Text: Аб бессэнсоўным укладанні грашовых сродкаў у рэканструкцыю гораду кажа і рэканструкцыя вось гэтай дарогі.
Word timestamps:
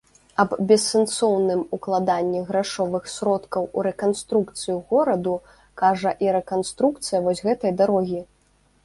Аб 0.41 0.51
бессэнсоўным 0.69 1.59
укладанні 1.75 2.41
грашовых 2.47 3.03
сродкаў 3.15 3.67
у 3.79 3.83
рэканструкцыю 3.89 4.79
гораду 4.95 5.35
кажа 5.83 6.15
і 6.27 6.35
рэканструкцыя 6.37 7.23
вось 7.27 7.45
гэтай 7.51 7.71
дарогі. 7.85 8.19